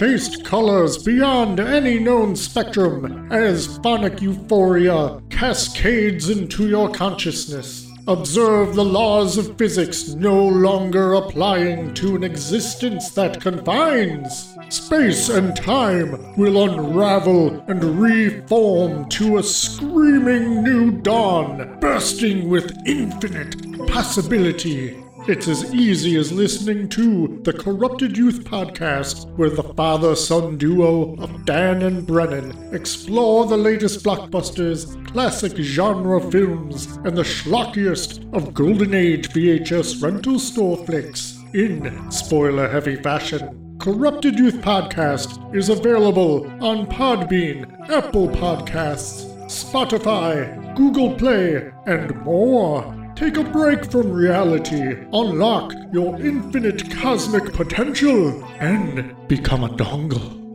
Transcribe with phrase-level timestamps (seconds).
[0.00, 7.86] Taste colors beyond any known spectrum as phonic euphoria cascades into your consciousness.
[8.08, 14.56] Observe the laws of physics no longer applying to an existence that confines.
[14.70, 23.86] Space and time will unravel and reform to a screaming new dawn, bursting with infinite
[23.86, 24.96] possibility.
[25.28, 31.14] It's as easy as listening to the Corrupted Youth podcast, where the father son duo
[31.16, 38.54] of Dan and Brennan explore the latest blockbusters, classic genre films, and the schlockiest of
[38.54, 43.76] Golden Age VHS rental store flicks in spoiler heavy fashion.
[43.78, 52.99] Corrupted Youth Podcast is available on Podbean, Apple Podcasts, Spotify, Google Play, and more.
[53.20, 60.49] Take a break from reality, unlock your infinite cosmic potential, and become a dongle.